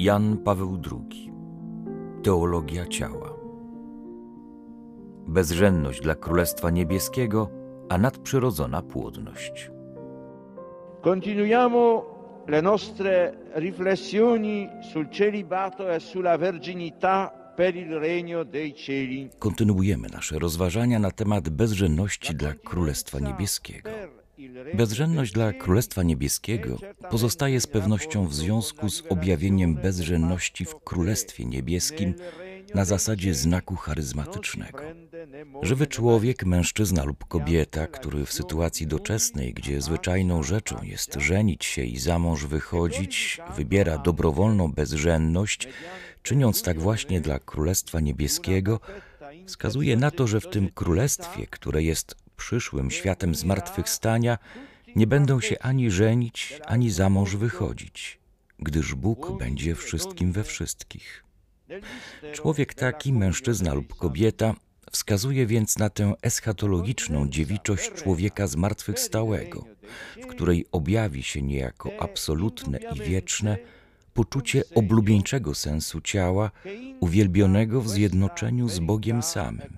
Jan 0.00 0.36
Paweł 0.36 0.78
II 0.92 1.32
Teologia 2.22 2.86
ciała 2.86 3.32
Bezrzędność 5.26 6.00
dla 6.00 6.14
Królestwa 6.14 6.70
Niebieskiego, 6.70 7.50
a 7.88 7.98
nadprzyrodzona 7.98 8.82
płodność. 8.82 9.70
Continuiamo 11.02 12.04
le 12.46 12.62
nostre 12.62 13.32
riflessioni 13.54 14.68
sul 14.92 15.08
celibato 15.08 15.94
e 15.94 16.00
sulla 16.00 16.38
verginità. 16.38 17.30
Kontynuujemy 19.38 20.08
nasze 20.08 20.38
rozważania 20.38 20.98
na 20.98 21.10
temat 21.10 21.48
bezrzędności 21.48 22.34
dla 22.34 22.54
Królestwa 22.64 23.20
Niebieskiego. 23.20 23.90
Bezrzędność 24.74 25.32
dla 25.32 25.52
Królestwa 25.52 26.02
Niebieskiego 26.02 26.78
pozostaje 27.10 27.60
z 27.60 27.66
pewnością 27.66 28.26
w 28.26 28.34
związku 28.34 28.88
z 28.90 29.02
objawieniem 29.08 29.74
bezrzędności 29.74 30.64
w 30.64 30.74
Królestwie 30.74 31.44
Niebieskim 31.44 32.14
na 32.74 32.84
zasadzie 32.84 33.34
znaku 33.34 33.76
charyzmatycznego. 33.76 34.78
Żywy 35.62 35.86
człowiek, 35.86 36.44
mężczyzna 36.44 37.04
lub 37.04 37.24
kobieta, 37.24 37.86
który 37.86 38.26
w 38.26 38.32
sytuacji 38.32 38.86
doczesnej, 38.86 39.54
gdzie 39.54 39.80
zwyczajną 39.80 40.42
rzeczą 40.42 40.82
jest 40.82 41.14
żenić 41.14 41.64
się 41.64 41.82
i 41.82 41.98
za 41.98 42.18
mąż 42.18 42.46
wychodzić, 42.46 43.40
wybiera 43.56 43.98
dobrowolną 43.98 44.72
bezrzędność, 44.72 45.68
czyniąc 46.22 46.62
tak 46.62 46.80
właśnie 46.80 47.20
dla 47.20 47.38
Królestwa 47.38 48.00
Niebieskiego, 48.00 48.80
wskazuje 49.46 49.96
na 49.96 50.10
to, 50.10 50.26
że 50.26 50.40
w 50.40 50.50
tym 50.50 50.68
królestwie, 50.74 51.46
które 51.46 51.82
jest 51.82 52.14
przyszłym 52.40 52.90
światem 52.90 53.34
zmartwychwstania, 53.34 54.38
nie 54.96 55.06
będą 55.06 55.40
się 55.40 55.58
ani 55.58 55.90
żenić, 55.90 56.60
ani 56.66 56.90
za 56.90 57.10
mąż 57.10 57.36
wychodzić, 57.36 58.18
gdyż 58.58 58.94
Bóg 58.94 59.38
będzie 59.38 59.74
wszystkim 59.74 60.32
we 60.32 60.44
wszystkich. 60.44 61.24
Człowiek 62.32 62.74
taki, 62.74 63.12
mężczyzna 63.12 63.74
lub 63.74 63.94
kobieta, 63.94 64.54
wskazuje 64.90 65.46
więc 65.46 65.78
na 65.78 65.90
tę 65.90 66.14
eschatologiczną 66.22 67.28
dziewiczość 67.28 67.92
człowieka 67.92 68.46
zmartwychwstałego, 68.46 69.64
w 70.22 70.26
której 70.26 70.66
objawi 70.72 71.22
się 71.22 71.42
niejako 71.42 71.90
absolutne 71.98 72.78
i 72.78 73.00
wieczne 73.00 73.58
poczucie 74.14 74.62
oblubieńczego 74.74 75.54
sensu 75.54 76.00
ciała, 76.00 76.50
uwielbionego 77.00 77.80
w 77.80 77.88
zjednoczeniu 77.88 78.68
z 78.68 78.78
Bogiem 78.78 79.22
samym, 79.22 79.76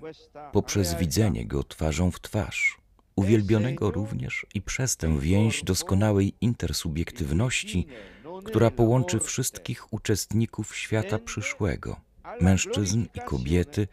poprzez 0.51 0.95
widzenie 0.95 1.45
Go 1.45 1.63
twarzą 1.63 2.11
w 2.11 2.19
twarz, 2.19 2.77
uwielbionego 3.15 3.91
również 3.91 4.45
i 4.53 4.61
przez 4.61 4.97
tę 4.97 5.19
więź 5.19 5.63
doskonałej 5.63 6.33
intersubiektywności, 6.41 7.87
która 8.45 8.71
połączy 8.71 9.19
wszystkich 9.19 9.93
uczestników 9.93 10.75
świata 10.75 11.19
przyszłego, 11.19 11.99
mężczyzn 12.41 13.05
i 13.15 13.19
kobiety, 13.19 13.87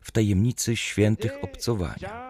w 0.00 0.10
tajemnicy 0.10 0.76
świętych 0.76 1.44
obcowania. 1.44 2.26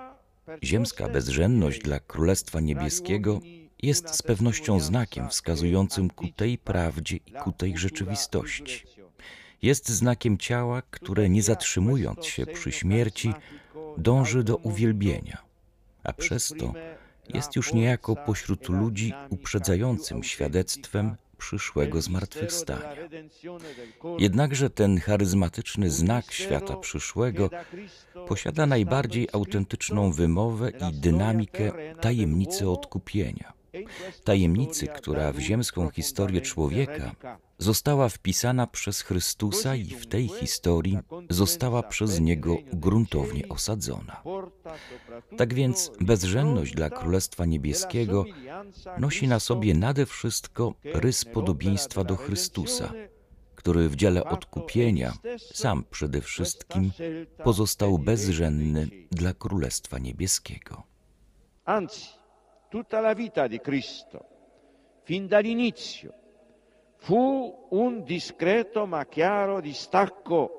Ziemska 0.65 1.09
bezrzędność 1.09 1.81
dla 1.81 2.01
Królestwa 2.01 2.61
Niebieskiego 2.61 3.41
jest 3.83 4.15
z 4.15 4.23
pewnością 4.23 4.81
znakiem 4.81 5.29
wskazującym 5.29 6.11
ku 6.11 6.29
tej 6.29 6.59
prawdzie 6.59 7.17
i 7.17 7.33
ku 7.33 7.53
tej 7.53 7.79
rzeczywistości. 7.79 8.87
Jest 9.63 9.89
znakiem 9.89 10.39
ciała, 10.39 10.83
które 10.91 11.29
nie 11.29 11.43
zatrzymując 11.43 12.27
się 12.27 12.47
przy 12.47 12.73
śmierci, 12.73 13.33
dąży 13.99 14.45
do 14.45 14.57
uwielbienia, 14.57 15.39
a 16.05 16.13
przez 16.13 16.55
to 16.59 16.73
jest 17.35 17.57
już 17.57 17.73
niejako 17.73 18.17
pośród 18.17 18.69
ludzi 18.69 19.13
uprzedzającym 19.31 20.25
świadectwem 20.25 21.17
przyszłego 21.39 22.03
zmartwychwstania. 22.03 22.97
Jednakże 24.19 24.71
ten 24.71 25.01
charyzmatyczny 25.01 25.91
znak 25.91 26.33
świata 26.33 26.77
przyszłego 26.77 27.51
posiada 28.29 28.67
najbardziej 28.67 29.29
autentyczną 29.33 30.13
wymowę 30.13 30.71
i 30.71 31.01
dynamikę 31.01 31.73
tajemnicy 32.01 32.71
odkupienia. 32.71 33.56
Tajemnicy, 34.25 34.87
która 34.87 35.33
w 35.33 35.39
ziemską 35.39 35.91
historię 35.91 36.41
człowieka 36.41 37.15
została 37.59 38.09
wpisana 38.09 38.67
przez 38.67 39.01
Chrystusa 39.01 39.75
i 39.75 39.85
w 39.85 40.07
tej 40.07 40.29
historii 40.29 40.99
została 41.31 41.83
przez 41.83 42.21
Niego 42.21 42.57
gruntownie 42.73 43.49
osadzona. 43.49 44.23
Tak 45.37 45.55
więc 45.55 45.91
bezrzędność 46.01 46.75
dla 46.75 46.91
Królestwa 46.91 47.45
Niebieskiego 47.45 48.25
nosi 48.99 49.29
na 49.29 49.41
sobie 49.41 49.75
nade 49.75 50.07
wszystko 50.07 50.75
rys 50.85 51.25
podobieństwa 51.25 52.05
do 52.05 52.17
Chrystusa, 52.17 52.93
który 53.55 53.89
w 53.89 53.97
dziele 53.97 54.25
odkupienia 54.25 55.13
sam 55.39 55.85
przede 55.91 56.21
wszystkim 56.21 56.91
pozostał 57.45 57.99
bezrzędny 57.99 58.89
dla 59.11 59.35
Królestwa 59.35 59.99
Niebieskiego. 59.99 60.83
Tutta 62.77 63.01
la 63.01 63.15
vita 63.15 63.47
di 63.47 63.59
Cristo, 63.59 64.19
fin 65.05 65.27
dall'inizio, 65.27 66.13
fu 66.99 67.69
un 67.71 68.05
discreto 68.05 68.85
ma 68.85 69.07
chiaro 69.07 69.63
distacco 69.63 70.51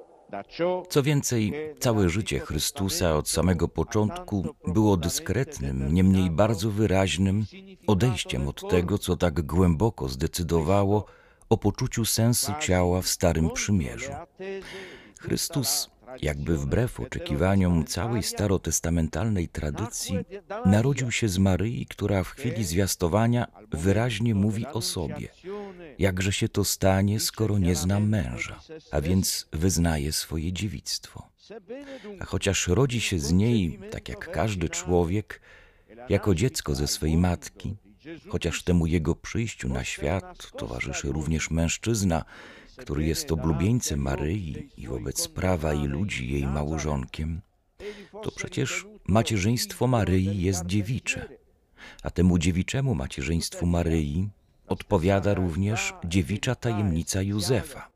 Co 0.89 1.03
więcej, 1.03 1.53
całe 1.79 2.09
życie 2.09 2.39
Chrystusa 2.39 3.15
od 3.15 3.29
samego 3.29 3.67
początku 3.67 4.55
było 4.67 4.97
dyskretnym, 4.97 5.93
niemniej 5.93 6.29
bardzo 6.29 6.71
wyraźnym 6.71 7.45
odejściem 7.87 8.47
od 8.47 8.69
tego, 8.69 8.97
co 8.97 9.15
tak 9.15 9.41
głęboko 9.41 10.07
zdecydowało 10.07 11.05
o 11.49 11.57
poczuciu 11.57 12.05
sensu 12.05 12.51
ciała 12.59 13.01
w 13.01 13.07
Starym 13.07 13.49
Przymierzu. 13.49 14.11
Chrystus, 15.19 15.89
jakby 16.21 16.57
wbrew 16.57 16.99
oczekiwaniom 16.99 17.85
całej 17.85 18.23
starotestamentalnej 18.23 19.47
tradycji, 19.47 20.17
narodził 20.65 21.11
się 21.11 21.29
z 21.29 21.37
Maryi, 21.37 21.85
która 21.85 22.23
w 22.23 22.29
chwili 22.29 22.63
zwiastowania 22.63 23.47
wyraźnie 23.71 24.35
mówi 24.35 24.65
o 24.67 24.81
sobie. 24.81 25.27
Jakże 25.99 26.31
się 26.33 26.49
to 26.49 26.65
stanie, 26.65 27.19
skoro 27.19 27.57
nie 27.57 27.75
znam 27.75 28.09
męża, 28.09 28.59
a 28.91 29.01
więc 29.01 29.47
wyznaje 29.53 30.11
swoje 30.11 30.53
dziewictwo. 30.53 31.29
A 32.19 32.25
chociaż 32.25 32.67
rodzi 32.67 33.01
się 33.01 33.19
z 33.19 33.31
niej, 33.31 33.79
tak 33.91 34.09
jak 34.09 34.31
każdy 34.31 34.69
człowiek, 34.69 35.41
jako 36.09 36.35
dziecko 36.35 36.75
ze 36.75 36.87
swej 36.87 37.17
matki, 37.17 37.75
chociaż 38.29 38.63
temu 38.63 38.85
jego 38.85 39.15
przyjściu 39.15 39.69
na 39.69 39.83
świat 39.83 40.51
towarzyszy 40.57 41.11
również 41.11 41.51
mężczyzna, 41.51 42.25
który 42.77 43.05
jest 43.05 43.31
oblubieńcem 43.31 43.99
Maryi 43.99 44.69
i 44.77 44.87
wobec 44.87 45.27
prawa 45.27 45.73
i 45.73 45.87
ludzi 45.87 46.31
jej 46.31 46.47
małżonkiem, 46.47 47.41
to 48.23 48.31
przecież 48.31 48.85
macierzyństwo 49.07 49.87
Maryi 49.87 50.41
jest 50.41 50.65
dziewicze, 50.65 51.29
a 52.03 52.09
temu 52.09 52.37
dziewiczemu 52.37 52.95
macierzyństwu 52.95 53.65
Maryi 53.65 54.29
odpowiada 54.67 55.33
również 55.33 55.93
dziewicza 56.05 56.55
tajemnica 56.55 57.21
Józefa, 57.21 57.89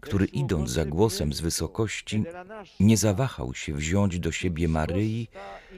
który 0.00 0.24
idąc 0.26 0.70
za 0.70 0.84
głosem 0.84 1.32
z 1.32 1.40
wysokości, 1.40 2.24
nie 2.80 2.96
zawahał 2.96 3.54
się 3.54 3.74
wziąć 3.74 4.18
do 4.18 4.32
siebie 4.32 4.68
Maryi, 4.68 5.28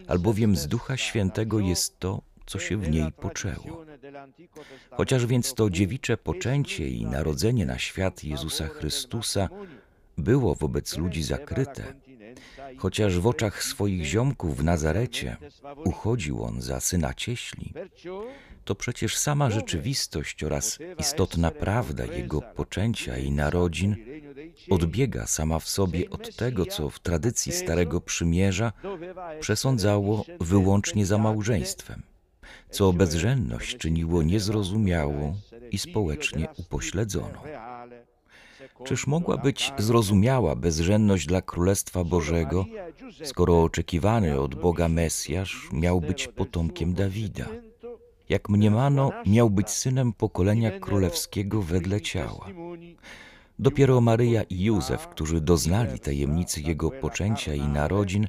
albowiem 0.08 0.56
z 0.56 0.66
Ducha 0.66 0.96
Świętego 0.96 1.60
jest 1.60 1.98
to, 1.98 2.22
co 2.46 2.58
się 2.58 2.76
w 2.76 2.90
niej 2.90 3.12
poczęło. 3.12 3.84
Chociaż 4.90 5.26
więc 5.26 5.54
to 5.54 5.70
dziewicze 5.70 6.16
poczęcie 6.16 6.88
i 6.88 7.06
narodzenie 7.06 7.66
na 7.66 7.78
świat 7.78 8.24
Jezusa 8.24 8.68
Chrystusa 8.68 9.48
było 10.18 10.54
wobec 10.54 10.96
ludzi 10.96 11.22
zakryte, 11.22 11.94
chociaż 12.76 13.18
w 13.18 13.26
oczach 13.26 13.64
swoich 13.64 14.04
ziomków 14.04 14.56
w 14.56 14.64
Nazarecie 14.64 15.36
uchodził 15.84 16.44
on 16.44 16.60
za 16.60 16.80
syna 16.80 17.14
cieśli, 17.14 17.72
to 18.64 18.74
przecież 18.74 19.16
sama 19.16 19.50
rzeczywistość 19.50 20.44
oraz 20.44 20.78
istotna 20.98 21.50
prawda 21.50 22.04
jego 22.04 22.42
poczęcia 22.42 23.18
i 23.18 23.30
narodzin 23.30 23.96
odbiega 24.70 25.26
sama 25.26 25.58
w 25.58 25.68
sobie 25.68 26.10
od 26.10 26.36
tego, 26.36 26.66
co 26.66 26.90
w 26.90 26.98
tradycji 26.98 27.52
Starego 27.52 28.00
Przymierza 28.00 28.72
przesądzało 29.40 30.24
wyłącznie 30.40 31.06
za 31.06 31.18
małżeństwem 31.18 32.02
co 32.70 32.92
bezrzędność 32.92 33.76
czyniło 33.76 34.22
niezrozumiałą 34.22 35.34
i 35.70 35.78
społecznie 35.78 36.48
upośledzoną. 36.56 37.38
Czyż 38.84 39.06
mogła 39.06 39.36
być 39.36 39.72
zrozumiała 39.78 40.56
bezrzędność 40.56 41.26
dla 41.26 41.42
Królestwa 41.42 42.04
Bożego, 42.04 42.64
skoro 43.24 43.62
oczekiwany 43.62 44.40
od 44.40 44.54
Boga 44.54 44.88
Mesjasz 44.88 45.68
miał 45.72 46.00
być 46.00 46.28
potomkiem 46.28 46.94
Dawida? 46.94 47.46
Jak 48.28 48.48
mniemano, 48.48 49.10
miał 49.26 49.50
być 49.50 49.70
synem 49.70 50.12
pokolenia 50.12 50.78
królewskiego 50.80 51.62
wedle 51.62 52.00
ciała. 52.00 52.46
Dopiero 53.58 54.00
Maryja 54.00 54.42
i 54.42 54.64
Józef, 54.64 55.08
którzy 55.08 55.40
doznali 55.40 56.00
tajemnicy 56.00 56.60
jego 56.60 56.90
poczęcia 56.90 57.54
i 57.54 57.68
narodzin, 57.68 58.28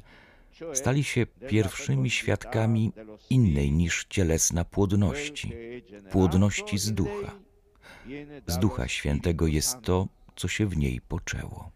stali 0.72 1.04
się 1.04 1.26
pierwszymi 1.26 2.10
świadkami 2.10 2.92
innej 3.30 3.72
niż 3.72 4.04
cielesna 4.08 4.64
płodności, 4.64 5.52
płodności 6.10 6.78
z 6.78 6.92
ducha. 6.92 7.32
Z 8.46 8.58
ducha 8.58 8.88
świętego 8.88 9.46
jest 9.46 9.80
to, 9.82 10.08
co 10.36 10.48
się 10.48 10.66
w 10.66 10.76
niej 10.76 11.00
poczęło. 11.00 11.70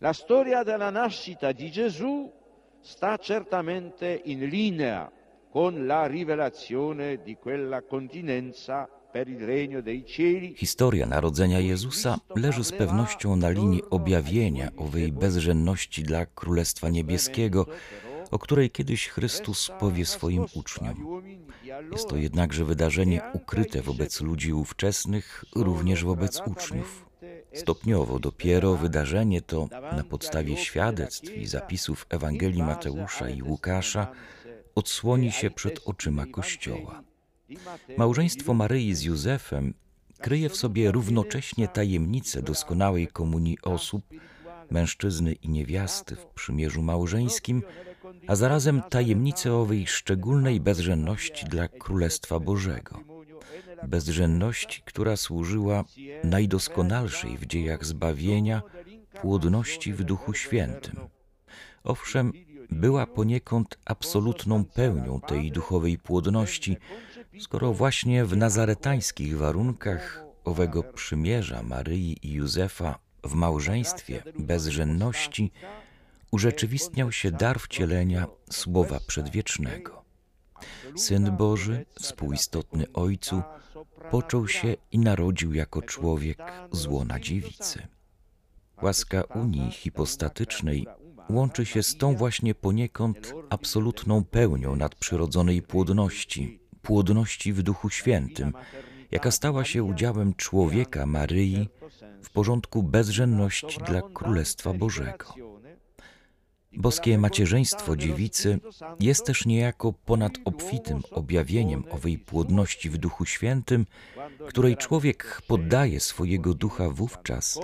La 0.00 0.14
storia 0.14 0.64
della 0.64 0.90
nascita 0.90 1.52
di 1.52 1.70
Gesù 1.70 2.30
sta 2.82 3.18
certamente 3.18 4.14
in 4.24 4.46
linea 4.46 5.10
con 5.52 5.86
la 5.86 6.06
rivelazione 6.06 7.18
di 7.24 7.36
quella 7.36 7.82
continenza. 7.82 8.88
Historia 10.56 11.06
narodzenia 11.06 11.60
Jezusa 11.60 12.18
leży 12.36 12.64
z 12.64 12.72
pewnością 12.72 13.36
na 13.36 13.50
linii 13.50 13.82
objawienia 13.90 14.70
owej 14.76 15.12
bezżenności 15.12 16.02
dla 16.02 16.26
Królestwa 16.26 16.88
Niebieskiego, 16.88 17.66
o 18.30 18.38
której 18.38 18.70
kiedyś 18.70 19.08
Chrystus 19.08 19.70
powie 19.80 20.06
swoim 20.06 20.46
uczniom. 20.54 21.22
Jest 21.92 22.08
to 22.08 22.16
jednakże 22.16 22.64
wydarzenie 22.64 23.22
ukryte 23.32 23.82
wobec 23.82 24.20
ludzi 24.20 24.52
ówczesnych, 24.52 25.44
również 25.54 26.04
wobec 26.04 26.42
uczniów. 26.46 27.08
Stopniowo 27.54 28.18
dopiero 28.18 28.76
wydarzenie 28.76 29.42
to, 29.42 29.68
na 29.96 30.04
podstawie 30.04 30.56
świadectw 30.56 31.36
i 31.36 31.46
zapisów 31.46 32.06
Ewangelii 32.08 32.62
Mateusza 32.62 33.28
i 33.28 33.42
Łukasza, 33.42 34.12
odsłoni 34.74 35.32
się 35.32 35.50
przed 35.50 35.80
oczyma 35.84 36.26
Kościoła. 36.26 37.02
Małżeństwo 37.96 38.54
Maryi 38.54 38.94
z 38.94 39.02
Józefem 39.02 39.74
kryje 40.20 40.48
w 40.48 40.56
sobie 40.56 40.92
równocześnie 40.92 41.68
tajemnicę 41.68 42.42
doskonałej 42.42 43.08
komunii 43.08 43.58
osób, 43.62 44.04
mężczyzny 44.70 45.32
i 45.32 45.48
niewiasty 45.48 46.16
w 46.16 46.26
przymierzu 46.26 46.82
małżeńskim, 46.82 47.62
a 48.26 48.36
zarazem 48.36 48.82
tajemnicę 48.90 49.54
owej 49.54 49.86
szczególnej 49.86 50.60
bezżenności 50.60 51.46
dla 51.46 51.68
Królestwa 51.68 52.40
Bożego. 52.40 53.00
Bezżenności, 53.88 54.82
która 54.84 55.16
służyła 55.16 55.84
najdoskonalszej 56.24 57.38
w 57.38 57.46
dziejach 57.46 57.84
zbawienia 57.84 58.62
płodności 59.20 59.92
w 59.92 60.02
Duchu 60.04 60.34
Świętym. 60.34 60.96
Owszem, 61.84 62.32
była 62.70 63.06
poniekąd 63.06 63.78
absolutną 63.84 64.64
pełnią 64.64 65.20
tej 65.20 65.52
duchowej 65.52 65.98
płodności, 65.98 66.76
skoro 67.40 67.72
właśnie 67.72 68.24
w 68.24 68.36
nazaretańskich 68.36 69.38
warunkach 69.38 70.24
owego 70.44 70.82
przymierza 70.82 71.62
Maryi 71.62 72.16
i 72.22 72.32
Józefa 72.32 72.98
w 73.24 73.34
małżeństwie 73.34 74.22
bezżenności 74.38 75.52
urzeczywistniał 76.30 77.12
się 77.12 77.30
dar 77.30 77.60
wcielenia 77.60 78.26
Słowa 78.50 79.00
Przedwiecznego. 79.06 80.04
Syn 80.96 81.36
Boży, 81.36 81.86
współistotny 82.00 82.92
Ojcu, 82.92 83.42
począł 84.10 84.48
się 84.48 84.76
i 84.92 84.98
narodził 84.98 85.54
jako 85.54 85.82
człowiek 85.82 86.38
z 86.72 86.86
łona 86.86 87.20
dziewicy. 87.20 87.86
Łaska 88.82 89.22
Unii 89.22 89.70
hipostatycznej 89.70 90.86
łączy 91.30 91.66
się 91.66 91.82
z 91.82 91.96
tą 91.96 92.16
właśnie 92.16 92.54
poniekąd 92.54 93.34
absolutną 93.50 94.24
pełnią 94.24 94.76
nadprzyrodzonej 94.76 95.62
płodności, 95.62 96.60
płodności 96.82 97.52
w 97.52 97.62
Duchu 97.62 97.90
Świętym, 97.90 98.52
jaka 99.10 99.30
stała 99.30 99.64
się 99.64 99.82
udziałem 99.82 100.34
człowieka 100.34 101.06
Maryi 101.06 101.68
w 102.22 102.30
porządku 102.30 102.82
bezżenności 102.82 103.78
dla 103.86 104.02
Królestwa 104.02 104.74
Bożego. 104.74 105.34
Boskie 106.78 107.18
macierzyństwo 107.18 107.96
dziewicy 107.96 108.58
jest 109.00 109.26
też 109.26 109.46
niejako 109.46 109.92
ponad 109.92 110.32
obfitym 110.44 111.00
objawieniem 111.10 111.84
owej 111.90 112.18
płodności 112.18 112.90
w 112.90 112.98
Duchu 112.98 113.24
Świętym, 113.24 113.86
której 114.48 114.76
człowiek 114.76 115.42
poddaje 115.46 116.00
swojego 116.00 116.54
ducha 116.54 116.88
wówczas, 116.88 117.60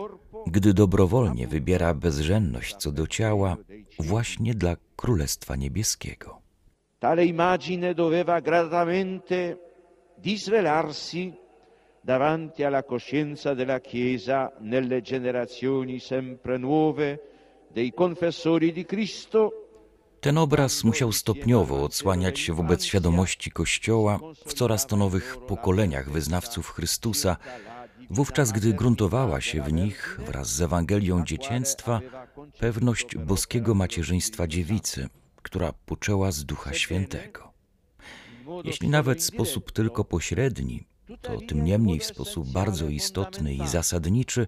gdy 0.46 0.74
dobrowolnie 0.74 1.46
wybiera 1.46 1.94
bezżenność 1.94 2.76
co 2.76 2.92
do 2.92 3.06
ciała 3.06 3.56
właśnie 3.98 4.54
dla 4.54 4.76
Królestwa 4.96 5.56
Niebieskiego. 5.56 6.38
Tale 6.98 7.26
immagine 7.26 7.94
doveva 7.94 8.40
gradatamente 8.40 9.56
disvelarsi 10.18 11.32
davanti 12.04 12.64
alla 12.64 12.82
coscienza 12.82 13.54
della 13.54 13.80
Chiesa 13.80 14.50
nelle 14.60 15.02
generazioni 15.02 16.00
sempre 16.00 16.58
nuove 16.58 17.33
Ten 20.20 20.38
obraz 20.38 20.84
musiał 20.84 21.12
stopniowo 21.12 21.84
odsłaniać 21.84 22.38
się 22.38 22.54
wobec 22.54 22.84
świadomości 22.84 23.50
Kościoła 23.50 24.20
w 24.46 24.54
coraz 24.54 24.86
to 24.86 24.96
nowych 24.96 25.36
pokoleniach 25.48 26.10
wyznawców 26.10 26.70
Chrystusa, 26.70 27.36
wówczas 28.10 28.52
gdy 28.52 28.72
gruntowała 28.72 29.40
się 29.40 29.62
w 29.62 29.72
nich 29.72 30.20
wraz 30.26 30.48
z 30.48 30.62
Ewangelią 30.62 31.24
dziecięctwa 31.24 32.00
pewność 32.58 33.16
boskiego 33.16 33.74
macierzyństwa 33.74 34.46
dziewicy, 34.46 35.08
która 35.42 35.72
poczęła 35.86 36.32
z 36.32 36.44
Ducha 36.44 36.72
Świętego. 36.72 37.52
Jeśli 38.64 38.88
nawet 38.88 39.18
w 39.18 39.24
sposób 39.24 39.72
tylko 39.72 40.04
pośredni, 40.04 40.86
to 41.22 41.40
tym 41.48 41.64
niemniej 41.64 41.98
w 41.98 42.04
sposób 42.04 42.52
bardzo 42.52 42.88
istotny 42.88 43.54
i 43.54 43.68
zasadniczy, 43.68 44.46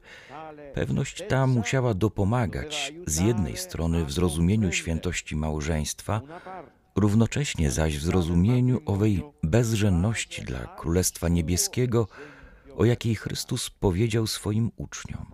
pewność 0.76 1.22
ta 1.28 1.46
musiała 1.46 1.94
dopomagać 1.94 2.94
z 3.06 3.18
jednej 3.18 3.56
strony 3.56 4.04
w 4.04 4.12
zrozumieniu 4.12 4.72
świętości 4.72 5.36
małżeństwa, 5.36 6.20
równocześnie 6.96 7.70
zaś 7.70 7.98
w 7.98 8.02
zrozumieniu 8.02 8.80
owej 8.86 9.22
bezżenności 9.42 10.42
dla 10.42 10.58
Królestwa 10.58 11.28
Niebieskiego, 11.28 12.08
o 12.76 12.84
jakiej 12.84 13.14
Chrystus 13.14 13.70
powiedział 13.70 14.26
swoim 14.26 14.70
uczniom. 14.76 15.26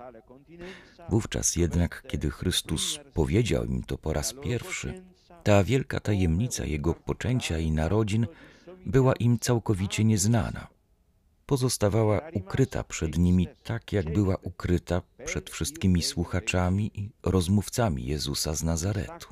Wówczas 1.09 1.57
jednak, 1.57 2.03
kiedy 2.09 2.31
Chrystus 2.31 2.99
powiedział 3.15 3.65
im 3.65 3.83
to 3.83 3.99
po 3.99 4.13
raz 4.13 4.35
pierwszy, 4.43 5.03
ta 5.43 5.65
wielka 5.65 6.01
tajemnica 6.01 6.65
Jego 6.65 6.95
poczęcia 6.95 7.59
i 7.59 7.71
narodzin 7.71 8.27
była 8.87 9.13
im 9.13 9.39
całkowicie 9.39 10.05
nieznana. 10.05 10.67
Pozostawała 11.47 12.21
ukryta 12.33 12.85
przed 12.85 13.19
nimi 13.19 13.49
tak, 13.65 13.93
jak 13.93 14.13
była 14.13 14.37
ukryta 14.43 15.03
przed 15.25 15.51
wszystkimi 15.51 16.03
słuchaczami 16.03 16.91
i 16.95 17.11
rozmówcami 17.23 18.07
Jezusa 18.07 18.55
z 18.55 18.63
Nazaretu. 18.63 19.29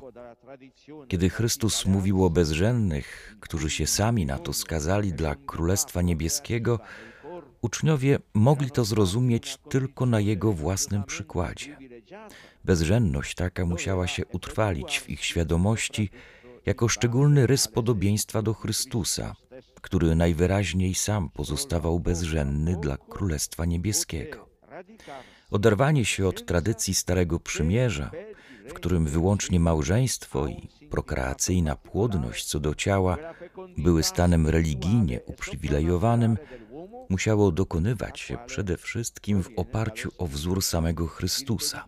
Kiedy 1.07 1.29
Chrystus 1.29 1.85
mówił 1.85 2.25
o 2.25 2.29
bezżennych, 2.29 3.35
którzy 3.39 3.69
się 3.69 3.87
sami 3.87 4.25
na 4.25 4.39
to 4.39 4.53
skazali 4.53 5.13
dla 5.13 5.35
Królestwa 5.35 6.01
Niebieskiego, 6.01 6.79
uczniowie 7.61 8.19
mogli 8.33 8.71
to 8.71 8.85
zrozumieć 8.85 9.57
tylko 9.69 10.05
na 10.05 10.19
Jego 10.19 10.53
własnym 10.53 11.03
przykładzie. 11.03 11.77
Bezżenność 12.63 13.35
taka 13.35 13.65
musiała 13.65 14.07
się 14.07 14.25
utrwalić 14.25 14.99
w 14.99 15.09
ich 15.09 15.25
świadomości 15.25 16.09
jako 16.65 16.87
szczególny 16.87 17.47
rys 17.47 17.67
podobieństwa 17.67 18.41
do 18.41 18.53
Chrystusa, 18.53 19.35
który 19.81 20.15
najwyraźniej 20.15 20.95
sam 20.95 21.29
pozostawał 21.29 21.99
bezżenny 21.99 22.77
dla 22.81 22.97
Królestwa 22.97 23.65
Niebieskiego. 23.65 24.49
Oderwanie 25.51 26.05
się 26.05 26.27
od 26.27 26.45
tradycji 26.45 26.93
Starego 26.93 27.39
Przymierza, 27.39 28.11
w 28.69 28.73
którym 28.73 29.05
wyłącznie 29.05 29.59
małżeństwo 29.59 30.47
i 30.47 30.69
prokreacyjna 30.89 31.75
płodność 31.75 32.45
co 32.45 32.59
do 32.59 32.75
ciała 32.75 33.17
były 33.77 34.03
stanem 34.03 34.47
religijnie 34.47 35.21
uprzywilejowanym, 35.25 36.37
musiało 37.09 37.51
dokonywać 37.51 38.19
się 38.19 38.37
przede 38.45 38.77
wszystkim 38.77 39.43
w 39.43 39.49
oparciu 39.55 40.11
o 40.17 40.27
wzór 40.27 40.61
samego 40.61 41.07
Chrystusa. 41.07 41.85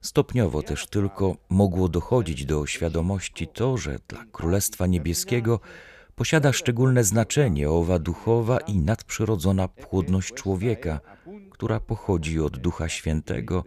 Stopniowo 0.00 0.62
też 0.62 0.86
tylko 0.86 1.36
mogło 1.48 1.88
dochodzić 1.88 2.44
do 2.44 2.66
świadomości 2.66 3.46
to, 3.46 3.76
że 3.76 3.98
dla 4.08 4.24
Królestwa 4.32 4.86
Niebieskiego 4.86 5.60
posiada 6.14 6.52
szczególne 6.52 7.04
znaczenie 7.04 7.70
owa 7.70 7.98
duchowa 7.98 8.58
i 8.58 8.78
nadprzyrodzona 8.78 9.68
płodność 9.68 10.32
człowieka, 10.34 11.00
która 11.58 11.80
pochodzi 11.80 12.40
od 12.40 12.58
Ducha 12.58 12.88
Świętego, 12.88 13.64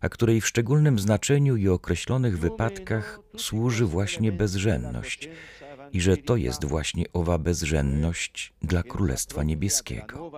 a 0.00 0.08
której 0.08 0.40
w 0.40 0.46
szczególnym 0.46 0.98
znaczeniu 0.98 1.56
i 1.56 1.68
określonych 1.68 2.38
wypadkach 2.38 3.20
służy 3.36 3.86
właśnie 3.86 4.32
bezżenność, 4.32 5.28
i 5.92 6.00
że 6.00 6.16
to 6.16 6.36
jest 6.36 6.64
właśnie 6.64 7.04
owa 7.12 7.38
bezżenność 7.38 8.52
dla 8.62 8.82
Królestwa 8.82 9.42
Niebieskiego. 9.42 10.32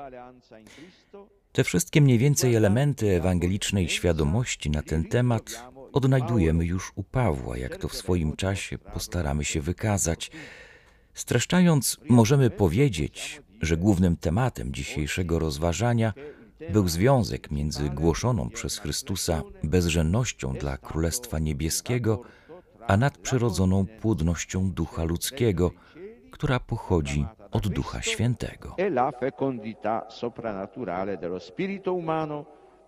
Te 1.52 1.64
wszystkie 1.64 2.00
mniej 2.00 2.18
więcej 2.18 2.54
elementy 2.54 3.16
ewangelicznej 3.16 3.88
świadomości 3.88 4.70
na 4.70 4.82
ten 4.82 5.04
temat 5.04 5.64
odnajdujemy 5.92 6.64
już 6.64 6.92
u 6.94 7.02
Pawła, 7.02 7.56
jak 7.58 7.76
to 7.76 7.88
w 7.88 7.94
swoim 7.94 8.36
czasie 8.36 8.78
postaramy 8.78 9.44
się 9.44 9.60
wykazać. 9.60 10.30
Streszczając, 11.14 11.98
możemy 12.08 12.50
powiedzieć, 12.50 13.42
że 13.60 13.76
głównym 13.76 14.16
tematem 14.16 14.72
dzisiejszego 14.72 15.38
rozważania 15.38 16.12
był 16.72 16.88
związek 16.88 17.50
między 17.50 17.90
głoszoną 17.90 18.50
przez 18.50 18.78
Chrystusa 18.78 19.42
bezżennością 19.64 20.52
dla 20.52 20.76
Królestwa 20.76 21.38
Niebieskiego, 21.38 22.22
a 22.86 22.96
nadprzyrodzoną 22.96 23.86
płodnością 23.86 24.70
ducha 24.70 25.04
ludzkiego, 25.04 25.70
która 26.30 26.60
pochodzi 26.60 27.26
od 27.50 27.68
Ducha 27.68 28.02
Świętego. 28.02 28.74
e 28.78 28.90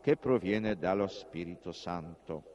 che 0.02 0.16
proviene 0.16 0.76
dallo 0.76 1.06
Spirito 1.06 1.72
Santo. 1.72 2.51